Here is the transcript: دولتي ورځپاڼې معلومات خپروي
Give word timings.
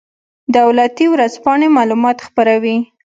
دولتي 0.55 1.05
ورځپاڼې 1.13 1.67
معلومات 1.77 2.17
خپروي 2.27 2.77